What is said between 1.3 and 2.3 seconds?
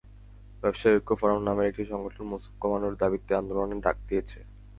নামের একটি সংগঠন